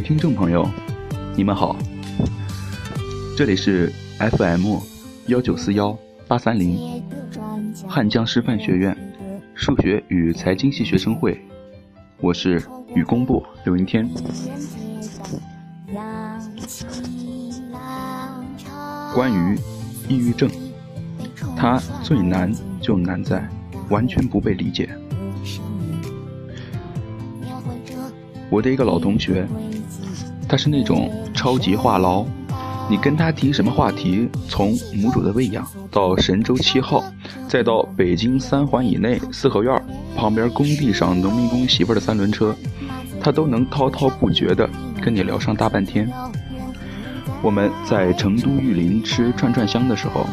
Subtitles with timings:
[0.00, 0.68] 听众朋友，
[1.36, 1.74] 你们好，
[3.36, 4.78] 这里是 FM
[5.28, 5.96] 幺九四幺
[6.28, 7.02] 八三零
[7.88, 8.96] 汉江师范学院
[9.54, 11.40] 数学与财经系学生会，
[12.20, 12.62] 我是
[12.94, 14.08] 雨公部刘云天。
[19.14, 19.58] 关于
[20.08, 20.50] 抑郁症，
[21.56, 23.48] 它最难就难在
[23.88, 24.88] 完全不被理解。
[28.48, 29.44] 我的一个老同学，
[30.48, 32.24] 他是那种超级话痨，
[32.88, 37.04] 你跟他提什么话题，从母乳的喂养到神舟七号，
[37.48, 39.82] 再到北京三环以内四合院
[40.16, 42.54] 旁边工地上农民工媳妇的三轮车，
[43.20, 44.68] 他都能滔滔不绝的
[45.02, 46.08] 跟你聊上大半天。
[47.42, 50.24] 我们在成都玉林吃串串香的时候，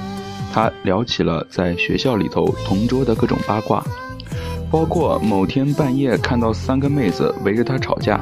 [0.54, 3.84] 他聊起了在学校里头同桌的各种八卦。
[4.72, 8.20] 包括某天半夜看到三个妹子围着他吵架，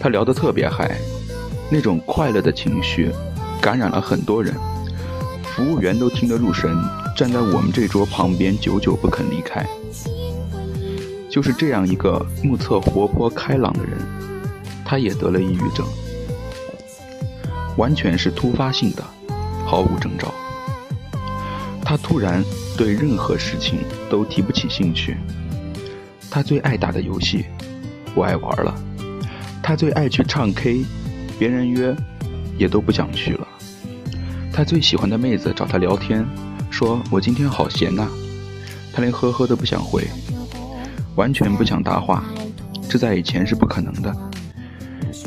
[0.00, 0.96] 他聊得特别嗨，
[1.70, 3.12] 那种快乐的情绪
[3.60, 4.54] 感染了很多人，
[5.44, 6.74] 服务员都听得入神，
[7.14, 9.64] 站在我们这桌旁边久久不肯离开。
[11.28, 13.98] 就是这样一个目测活泼开朗的人，
[14.86, 15.86] 他也得了抑郁症，
[17.76, 19.04] 完全是突发性的，
[19.66, 20.32] 毫无征兆。
[21.84, 22.42] 他突然
[22.76, 25.18] 对任何事情都提不起兴趣。
[26.30, 27.44] 他最爱打的游戏，
[28.14, 28.74] 不爱玩了；
[29.70, 30.84] 他最爱去唱 K，
[31.38, 31.94] 别人约，
[32.58, 33.46] 也都不想去了。
[34.52, 36.26] 他最喜欢的妹子找他聊天，
[36.72, 38.08] 说我今天好闲呐，
[38.92, 40.08] 他连呵呵都不想回，
[41.14, 42.24] 完全不想搭话。
[42.88, 44.12] 这在以前是不可能的。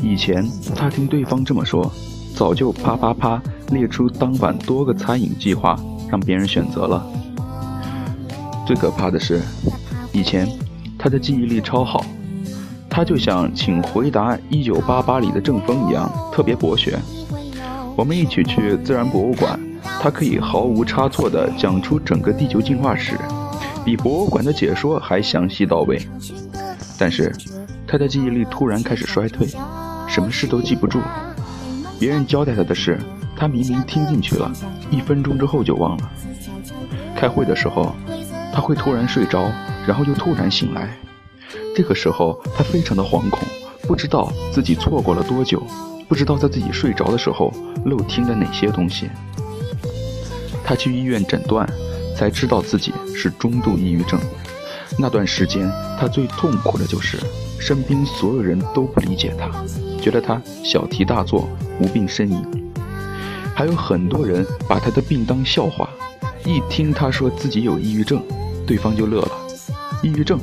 [0.02, 1.90] 以前他听对方这么说，
[2.36, 5.74] 早就啪啪啪列出当晚多个餐饮计划，
[6.10, 7.02] 让别人选择了。
[8.66, 9.40] 最可怕的是，
[10.12, 10.46] 以前。
[10.98, 12.04] 他的记忆力超好，
[12.94, 16.96] 他就像《请回答一九八八》里的郑峰一样，特别博学。
[17.96, 19.58] 我们一起去自然博物馆，
[20.00, 23.18] 他可以毫无差错地讲出整个地球进化史，
[23.84, 26.00] 比博物馆的解说还详细到位。
[26.96, 27.34] 但是，
[27.84, 29.48] 他的记忆力突然开始衰退，
[30.06, 31.00] 什么事都记不住。
[31.98, 32.96] 别人交代他的事，
[33.36, 34.48] 他明明听进去了，
[34.92, 36.10] 一分钟之后就忘了。
[37.16, 37.92] 开会的时候，
[38.52, 39.50] 他会突然睡着。
[39.84, 40.88] 然后又突然醒来，
[41.74, 43.40] 这个时候他非常的惶恐，
[43.82, 45.60] 不知道自己错过了多久，
[46.08, 47.52] 不知道在自己睡着的时候
[47.84, 49.10] 漏听了哪些东西。
[50.62, 51.68] 他去医院诊断，
[52.16, 54.18] 才知道自己是中度抑郁症。
[54.96, 55.68] 那段时间
[55.98, 57.18] 他最痛苦的就是
[57.58, 59.50] 身边所有人都不理解他，
[60.00, 61.48] 觉得他小题大做、
[61.80, 62.40] 无病呻吟，
[63.54, 65.90] 还有很多人把他的病当笑话，
[66.44, 68.22] 一听他说自己有抑郁症，
[68.64, 69.32] 对方就乐了。
[70.02, 70.38] 抑郁症，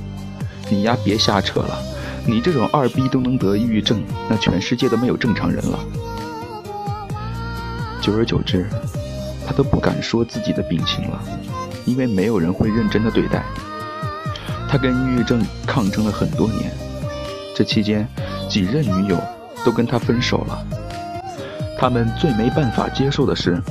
[0.72, 1.78] 你丫别瞎扯了，
[2.26, 5.78] 你这种二逼都能得抑郁症，那全世界都没有正常人了。
[8.02, 8.70] 久而久之，
[9.46, 11.22] 他都不敢说自己的病情了，
[11.86, 13.44] 因为没有人会认真的对待。
[14.70, 16.72] 他跟抑郁症抗争了很多年，
[17.53, 18.08] 这期间
[18.48, 19.22] 几任女友
[19.66, 20.66] 都跟他分手了。
[21.78, 23.62] 他们最没办法接受的是，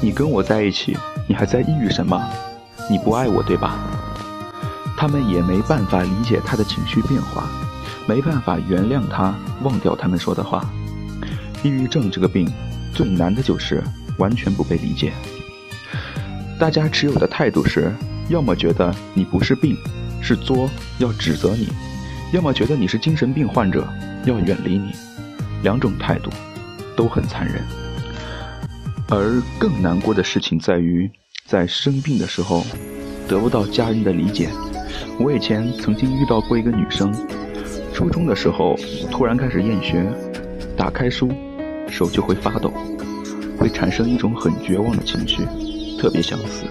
[0.00, 0.98] 你跟我在一起，
[1.28, 2.20] 你还在抑郁什么？
[2.90, 3.78] 你不爱我对吧？
[5.00, 7.48] 他们也没办法理解他的情绪变化，
[8.08, 9.32] 没办法原谅他，
[9.62, 10.68] 忘掉他们说的话。
[11.62, 12.52] 抑郁症这个病，
[12.92, 13.80] 最难的就是
[14.16, 15.12] 完全不被理解。
[16.58, 17.94] 大家持有的态度是：
[18.28, 19.76] 要么觉得你不是病，
[20.20, 21.68] 是作，要指责你；
[22.32, 23.86] 要么觉得你是精神病患者，
[24.24, 24.90] 要远离你。
[25.62, 26.28] 两种态度
[26.96, 27.62] 都很残忍。
[29.08, 31.08] 而更难过的事情在于，
[31.46, 32.66] 在生病的时候，
[33.28, 34.50] 得不到家人的理解。
[35.18, 37.12] 我以前曾经遇到过一个女生，
[37.92, 38.76] 初中的时候
[39.10, 40.04] 突然开始厌学，
[40.76, 41.30] 打开书，
[41.88, 42.72] 手就会发抖，
[43.58, 45.44] 会产生一种很绝望的情绪，
[45.98, 46.64] 特别想死。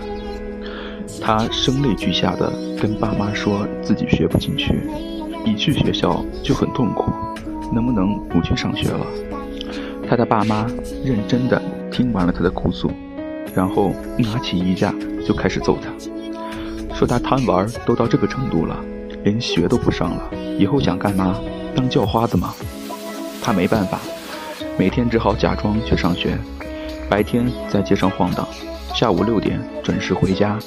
[1.21, 4.81] 她声泪俱下的跟爸妈说自己学不进去，
[5.45, 7.11] 一去学校就很痛苦，
[7.73, 9.05] 能不能不去上学了？
[10.07, 10.65] 她的爸妈
[11.03, 11.61] 认真的
[11.91, 12.89] 听完了她的哭诉，
[13.53, 14.93] 然后拿起衣架
[15.25, 15.89] 就开始揍她。
[16.97, 18.75] 说他贪玩都到这个程度了，
[19.23, 21.39] 连学都不上了，以后想干嘛？
[21.75, 22.55] 当叫花子吗？
[23.39, 23.99] 他没办法，
[24.79, 26.35] 每天只好假装去上学，
[27.07, 28.47] 白天在街上晃荡，
[28.95, 30.57] 下午六点准时回家。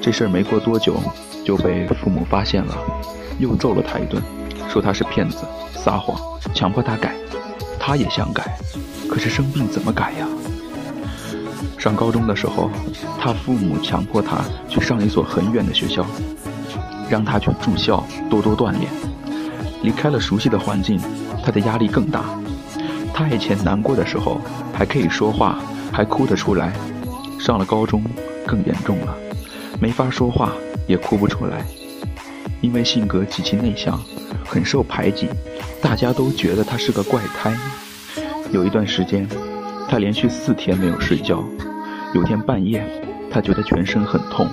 [0.00, 0.96] 这事儿没过多久
[1.44, 2.76] 就被父母发现了，
[3.38, 4.20] 又揍了他一顿，
[4.68, 5.46] 说他是骗子、
[5.76, 6.20] 撒谎，
[6.52, 7.14] 强迫他改。
[7.78, 8.58] 他也想改，
[9.08, 10.26] 可是生病怎么改呀？
[11.78, 12.70] 上高中的时候，
[13.20, 16.06] 他父母强迫他去上一所很远的学校，
[17.08, 18.90] 让他去住校多多锻炼。
[19.82, 21.00] 离开了熟悉的环境，
[21.44, 22.24] 他的压力更大。
[23.12, 24.40] 他以前难过的时候
[24.72, 25.58] 还可以说话，
[25.92, 26.72] 还哭得出来。
[27.38, 28.02] 上了高中
[28.46, 29.16] 更严重了，
[29.80, 30.52] 没法说话，
[30.86, 31.64] 也哭不出来。
[32.60, 34.00] 因为性格极其内向，
[34.46, 35.28] 很受排挤，
[35.80, 37.52] 大家都觉得他是个怪胎。
[38.52, 39.28] 有一段时间，
[39.92, 41.44] 他连续四天没有睡觉。
[42.14, 42.82] 有天半夜，
[43.30, 44.48] 他觉得全身很痛，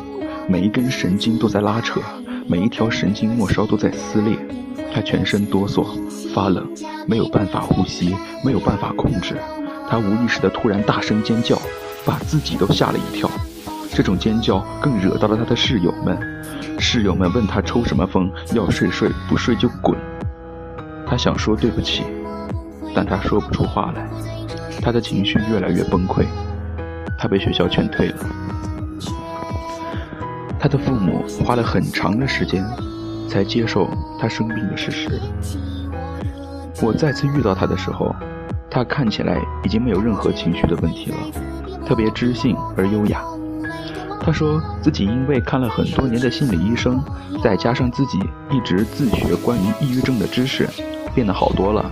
[0.49, 2.01] 每一根神经都在拉扯，
[2.45, 4.37] 每一条神经末梢都在撕裂。
[4.93, 5.85] 他全身哆嗦、
[6.33, 6.67] 发冷，
[7.07, 8.13] 没有办法呼吸，
[8.43, 9.37] 没有办法控制。
[9.89, 11.57] 他无意识的突然大声尖叫，
[12.05, 13.31] 把自己都吓了一跳。
[13.93, 16.19] 这种尖叫更惹到了他的室友们。
[16.79, 19.97] 室友们问他抽什么风，要睡睡，不睡就滚。
[21.07, 22.03] 他想说对不起，
[22.93, 24.05] 但他说不出话来。
[24.81, 26.25] 他的情绪越来越崩溃，
[27.17, 28.15] 他被学校劝退了。
[30.59, 32.65] 他的父母花了很长的时间，
[33.29, 33.89] 才接受
[34.19, 35.09] 他生病的事实。
[36.81, 38.15] 我再次遇到他的时候，
[38.69, 41.17] 他看起来已经没有任何情绪的问题了，
[41.85, 43.21] 特别知性而优雅。
[44.21, 47.01] 他说自己因为看了很多年的心理医生，
[47.41, 48.19] 再加上自己
[48.51, 50.69] 一直自学关于抑郁症的知识，
[51.15, 51.89] 变得好多了。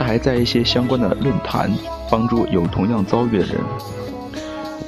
[0.00, 1.70] 他还在一些相关的论坛
[2.10, 3.58] 帮助有同样遭遇的人。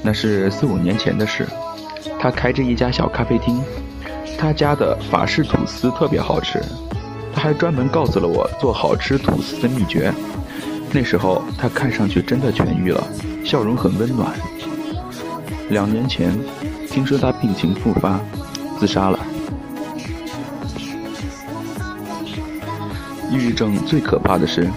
[0.03, 1.47] 那是四五年前的事。
[2.19, 3.62] 他开着一家小咖啡厅，
[4.38, 6.62] 他家的法式吐司特别好吃。
[7.35, 10.11] 他还专门告诉了我做好吃吐司的秘诀。
[10.91, 13.06] 那时候他看上去真的痊愈了，
[13.44, 14.32] 笑容很温暖。
[15.69, 16.35] 两年前，
[16.88, 18.19] 听说他病情复发，
[18.81, 19.19] 自杀了。
[23.31, 24.70] 抑郁症最可怕的是，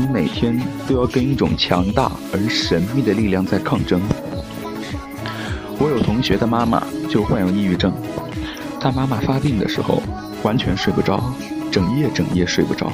[0.00, 0.56] 你每天
[0.86, 4.00] 都要跟一种强大而神秘的力量在抗争。
[5.76, 6.80] 我有同学的妈妈
[7.10, 7.92] 就患有抑郁症，
[8.78, 10.00] 他妈妈发病的时候
[10.44, 11.20] 完全睡不着，
[11.72, 12.92] 整夜整夜睡不着，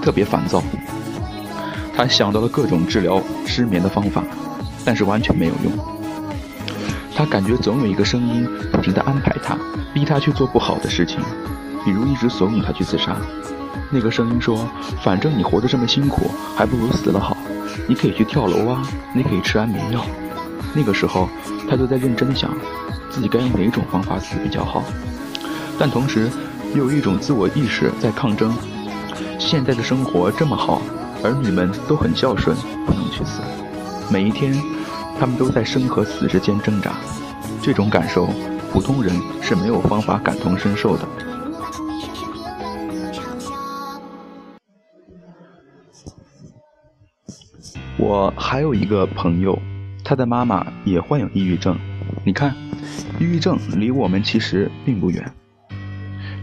[0.00, 0.62] 特别烦躁。
[1.96, 4.22] 他想到了各种治疗失眠的方法，
[4.84, 5.72] 但是完全没有用。
[7.16, 9.58] 他感觉总有一个声音不停地安排他，
[9.92, 11.18] 逼他去做不好的事情，
[11.84, 13.16] 比如一直怂恿他去自杀。
[13.90, 14.68] 那个声音说
[15.02, 17.36] ：“反正你活得这么辛苦，还不如死了好。
[17.88, 18.82] 你可以去跳楼啊，
[19.14, 20.04] 你可以吃安眠药。”
[20.74, 21.28] 那个时候，
[21.68, 22.50] 他就在认真地想，
[23.10, 24.82] 自己该用哪种方法死比较好。
[25.78, 26.28] 但同时，
[26.74, 28.52] 又有一种自我意识在抗争：
[29.38, 30.82] 现在的生活这么好，
[31.22, 32.56] 儿女们都很孝顺，
[32.86, 33.40] 不能去死。
[34.10, 34.54] 每一天。
[35.16, 36.90] 他们都在生和死之间挣扎，
[37.62, 38.28] 这种感受，
[38.72, 41.06] 普通人是没有方法感同身受的。
[47.96, 49.58] 我还有一个朋友，
[50.04, 51.78] 他的妈妈也患有抑郁症。
[52.24, 52.54] 你看，
[53.18, 55.32] 抑郁症离我们其实并不远。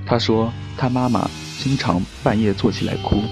[0.06, 3.24] 他说，他妈妈经常半夜坐起来哭。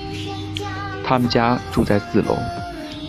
[1.04, 2.38] 他们家住在四楼。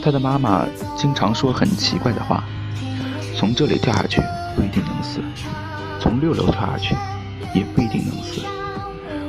[0.02, 0.66] 他的妈妈
[0.96, 2.42] 经常说很奇怪的话
[3.36, 4.22] ：“从这里跳下去
[4.56, 5.20] 不一定能死，
[6.00, 6.94] 从六楼跳下去
[7.54, 8.40] 也不一定能死。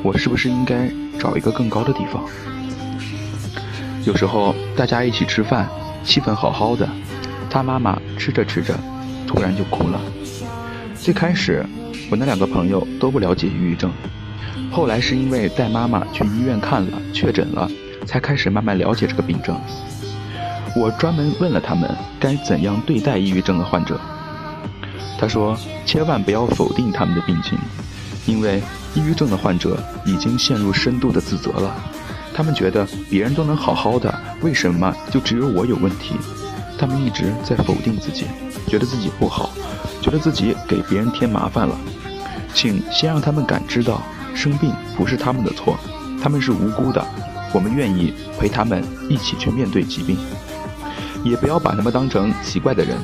[0.02, 0.90] 我是不是应该
[1.20, 2.24] 找一个更高的地方？”
[4.04, 5.70] 有时候大家一起吃饭，
[6.04, 6.88] 气氛好好的，
[7.50, 8.74] 他妈妈吃着吃着，
[9.28, 10.02] 突然就哭了。
[10.96, 11.66] 最开始
[12.10, 13.92] 我那两个朋友都不了解抑郁症，
[14.72, 17.70] 后来是因为带妈妈去医院看了，确诊了，
[18.06, 19.60] 才开始慢慢了解这个病症。
[20.76, 21.90] 我专门问了他们
[22.20, 24.00] 该怎样对待抑郁症的患者。
[25.20, 25.56] 他说
[25.86, 27.56] ：“千万不要否定他们的病情，
[28.26, 28.60] 因为
[28.96, 31.76] 抑郁症的患者已经陷入深度的自责了。
[32.34, 36.16] 他们觉得别人都能好好的，为什么就只有我有问题？
[36.78, 38.26] 他们一直在否定自己，
[38.68, 39.52] 觉得自己不好，
[40.02, 41.78] 觉得自己给别人添麻烦了。
[42.54, 44.02] 请先让他们感知到，
[44.34, 45.78] 生病不是他们的错，
[46.22, 47.06] 他们是无辜的。
[47.54, 50.18] 我们愿意陪他们一起去面对疾病。”
[51.24, 52.98] 也不要把他们当成奇怪的人，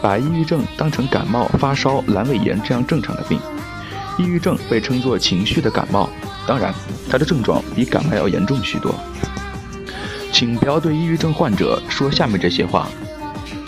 [0.00, 3.38] 把抑郁症当成感冒、发烧、阑尾炎这样正常的病。
[4.16, 6.08] 抑郁症被称作情绪的感冒，
[6.48, 6.72] 当然，
[7.10, 8.94] 他的症状比感冒要严重许多。
[10.32, 12.88] 请不要对抑郁症患者说下面这些话：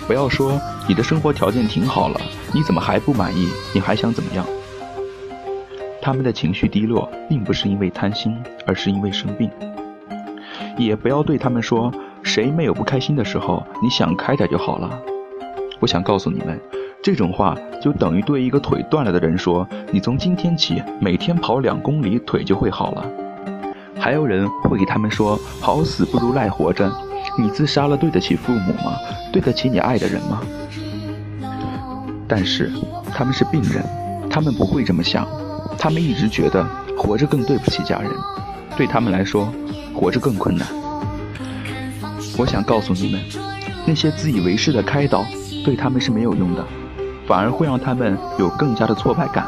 [0.06, 0.58] 不要说
[0.88, 2.18] 你的生活条件挺好了，
[2.54, 3.48] 你怎么还不满意？
[3.74, 4.46] 你还想怎么样？
[6.00, 8.34] 他们的情绪低落，并不是因为贪心，
[8.66, 9.50] 而是因为生病。
[10.78, 11.92] 也不要对他们说。
[12.22, 13.66] 谁没有不开心的时候？
[13.82, 15.00] 你想开点就好了。
[15.80, 16.60] 我想告诉你们，
[17.02, 23.06] 这种话就等于对一个腿断了的人说：“你从今天起每天跑两公里，腿就会好了。”
[23.98, 26.90] 还有人会给他们说：“好死不如赖活着。”
[27.38, 28.96] 你自杀了，对得起父母吗？
[29.32, 30.42] 对得起你爱的人吗？
[32.28, 32.70] 但是
[33.14, 33.82] 他们是病人，
[34.28, 35.26] 他们不会这么想。
[35.78, 36.62] 他们一直觉得
[36.96, 38.10] 活着更对不起家人。
[38.76, 39.52] 对他们来说。
[39.92, 40.66] 活着更困难。
[42.38, 43.20] 我想告诉你们，
[43.84, 45.24] 那些自以为是的开导，
[45.62, 46.64] 对他们是没有用的，
[47.30, 49.46] 反而会让他们有更加的挫败感。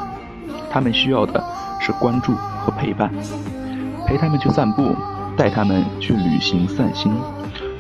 [0.71, 1.43] 他们需要的
[1.81, 2.33] 是关注
[2.65, 3.13] 和陪伴，
[4.07, 4.95] 陪他们去散步，
[5.37, 7.13] 带他们去旅行散心。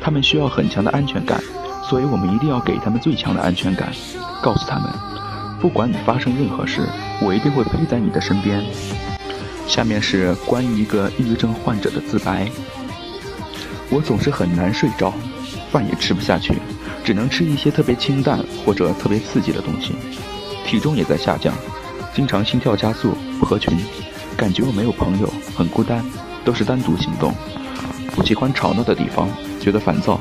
[0.00, 1.40] 他们需要很强的安全感，
[1.85, 3.92] 所以我们一定要给他们最强的安全感，
[4.42, 4.90] 告诉他们，
[5.61, 6.82] 不管你发生任何事，
[7.21, 8.61] 我一定会陪在你的身边。
[9.68, 12.49] 下面是关于一个抑郁症患者的自白。
[13.88, 15.12] 我总是很难睡着，
[15.71, 16.54] 饭也吃不下去，
[17.04, 19.92] 只能吃一些特别清淡或者特别刺激的东西，
[20.64, 21.52] 体重也在下降，
[22.14, 23.76] 经常心跳加速，不合群，
[24.37, 26.04] 感觉我没有朋友，很孤单，
[26.44, 27.35] 都是单独行动，
[28.14, 29.28] 不喜欢吵闹的地方，
[29.61, 30.21] 觉得烦躁，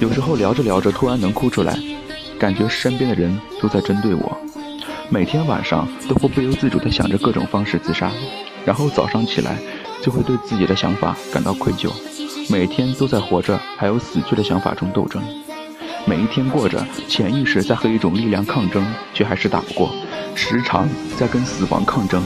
[0.00, 1.76] 有时候聊着聊着突然能哭出来，
[2.38, 4.36] 感觉身边的人都在针对我，
[5.08, 8.10] 每天晚上都会不由自主地想着各种方式自杀，
[8.64, 9.58] 然后早上起来
[10.02, 11.90] 就会对自己的想法感到愧疚。
[12.50, 15.22] 每天都在活着还有死去的想法中斗争，
[16.06, 18.84] 每一天过着，潜意识在和一种力量抗争，
[19.14, 19.90] 却还是打不过，
[20.34, 20.86] 时常
[21.18, 22.22] 在跟死亡抗争。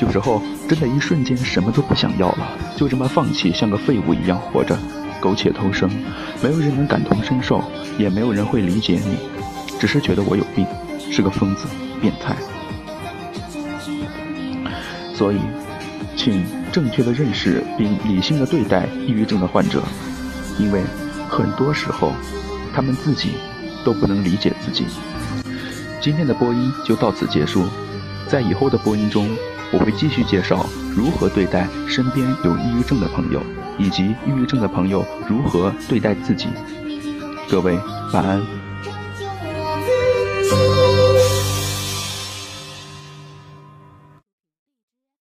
[0.00, 4.76] 有时候真的，一瞬间什么都不想要了，就这么放弃，像个废物一样活着，
[5.20, 5.88] 苟且偷生，
[6.42, 7.62] 没有人能感同身受，
[7.96, 9.16] 也没有人会理解你，
[9.78, 10.66] 只是觉得我有病，
[11.10, 11.66] 是个疯子、
[12.00, 12.34] 变态。
[15.14, 15.38] 所以。
[16.16, 19.82] 请正确的认识并理性的对待抑郁症的患者，
[20.58, 20.82] 因为
[21.28, 22.10] 很多时候
[22.76, 23.30] 他们自己
[23.86, 24.84] 都不能理解自己。
[25.98, 27.66] 今天的播音就到此结束，
[28.28, 29.34] 在以后的播音中，
[29.72, 33.42] 我会继续介绍如何对待身边有抑郁症的朋友，
[33.78, 36.48] 以及抑郁症的朋友如何对待自己。
[37.48, 37.78] 各位
[38.12, 38.65] 晚安。